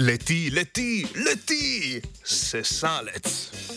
[0.00, 3.67] Leti, leti, leti, sesalec.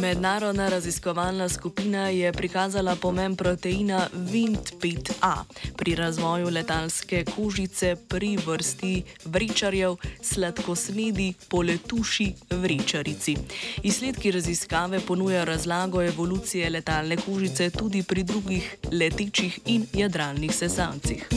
[0.00, 5.34] Mednarodna raziskovalna skupina je prikazala pomen proteina Vint5A
[5.76, 13.36] pri razvoju letalske kožice pri vrsti vrečarjev sladkosnedi poletuši vrečarici.
[13.82, 21.28] Izsledki raziskave ponujajo razlago evolucije letalne kožice tudi pri drugih letečih in jadralnih sesalcih.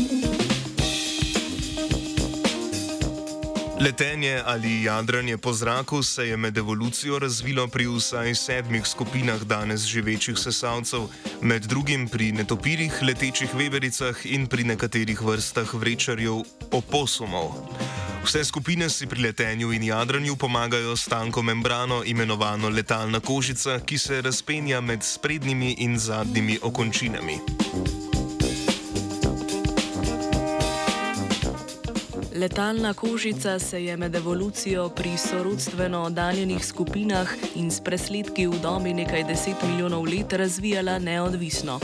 [3.82, 9.82] Letenje ali jadranje po zraku se je med evolucijo razvilo pri vsaj sedmih skupinah danes
[9.82, 11.08] živečih sesalcev,
[11.42, 17.58] med drugim pri netopirjih, letečih vebericah in pri nekaterih vrstah vrečarjev oposumov.
[18.24, 23.98] Vse skupine si pri letenju in jadranju pomagajo s tanko membrano, imenovano letalna kožica, ki
[23.98, 27.40] se razpenja med sprednjimi in zadnjimi okončinami.
[32.36, 38.94] Letalna kožica se je med evolucijo pri sorodstveno oddaljenih skupinah in s presledki v dobi
[38.94, 41.80] nekaj deset milijonov let razvijala neodvisno.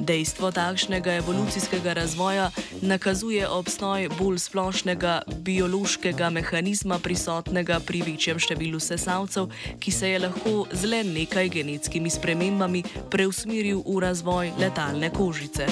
[0.00, 2.50] Dejstvo takšnega evolucijskega razvoja
[2.82, 9.48] nakazuje obstoj bolj splošnega biološkega mehanizma prisotnega pri večjem številu sesalcev,
[9.80, 15.68] ki se je lahko z le nekaj genetskimi spremembami preusmeril v razvoj letalne kožice.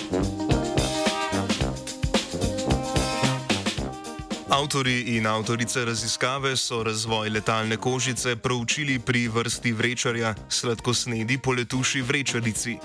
[4.59, 12.77] Avtori in avtorice raziskave so razvoj letalne kožice proučili pri vrsti vrečarja sladkosnedi poletuši vrečarici.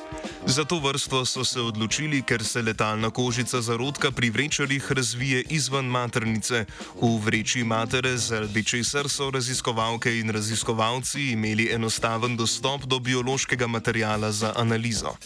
[0.46, 5.86] Za to vrsto so se odločili, ker se letalna kožica zarodka pri vrečarjih razvije izven
[5.86, 6.66] maternice,
[7.02, 14.32] v vreči matere, zaradi česar so raziskovalke in raziskovalci imeli enostaven dostop do biološkega materijala
[14.32, 15.17] za analizo.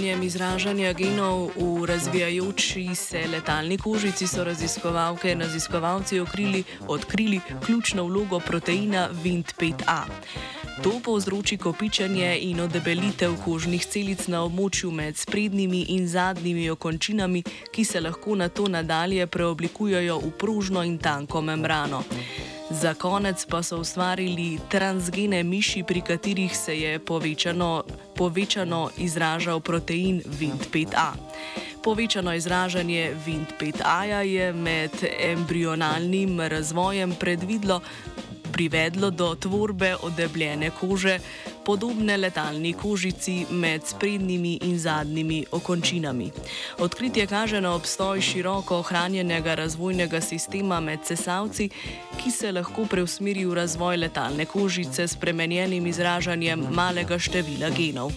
[0.00, 8.04] Spremljanjem izražanja genov v razvijajoči se letalni kožici so raziskovalke in raziskovalci okrili, odkrili ključno
[8.04, 10.02] vlogo proteina Vint5A.
[10.82, 17.84] To povzroči kopičenje in odebelitev kožnih celic na območju med sprednjimi in zadnjimi okončinami, ki
[17.84, 22.02] se lahko na to nadalje preoblikujejo v pružno in tanko membrano.
[22.70, 27.82] Za konec pa so ustvarili transgene miši, pri katerih se je povečano,
[28.16, 31.12] povečano izražal protein Vint5A.
[31.82, 37.80] Povečano izražanje Vint5A je med embrionalnim razvojem predvidlo,
[38.60, 41.18] privedlo do tvorbe odebljene kože,
[41.64, 46.30] podobne letalni kožici med sprednjimi in zadnjimi okončinami.
[46.78, 51.70] Odkritje kaže na obstoj široko ohranjenega razvojnega sistema med sesalci,
[52.20, 58.12] ki se lahko preusmeri v razvoj letalne kožice s spremenjenim izražanjem malega števila genov.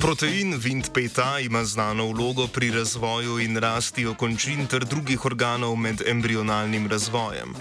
[0.00, 6.88] Protein Vint5A ima znano vlogo pri razvoju in rasti okončin ter drugih organov med embrionalnim
[6.88, 7.54] razvojem.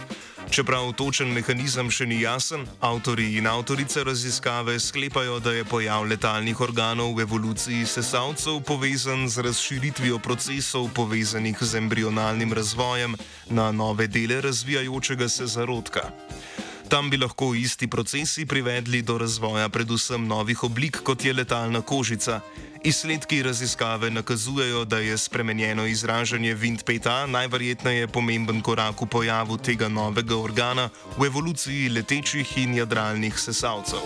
[0.50, 6.62] Čeprav točen mehanizem še ni jasen, avtori in avtorice raziskave sklepajo, da je pojav letalnih
[6.62, 13.20] organov v evoluciji sesalcev povezan z razširitvijo procesov povezanih z embrionalnim razvojem
[13.50, 16.08] na nove dele razvijajočega se zarodka.
[16.90, 22.40] Tam bi lahko isti procesi privedli do razvoja predvsem novih oblik, kot je letalna kožica.
[22.84, 30.38] Izsledki raziskave nakazujejo, da je spremenjeno izražanje Vint5A najverjetneje pomemben korak v pojavu tega novega
[30.38, 34.02] organa v evoluciji letečih in jadralnih sesalcev.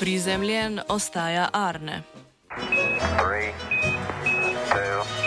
[0.00, 2.02] Prizemljen ostaja Arne.
[3.16, 3.54] Three,
[4.68, 5.21] two,